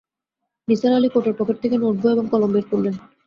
নিসার 0.67 0.93
আলি 0.93 1.09
কোটের 1.13 1.35
পকেট 1.39 1.57
থেকে 1.63 1.75
নোট 1.77 1.95
বই 2.01 2.11
এবং 2.13 2.25
কলম 2.31 2.49
বের 2.53 2.65
করলেন। 2.71 2.95